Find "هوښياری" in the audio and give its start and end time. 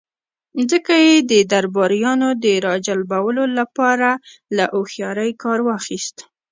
4.73-5.31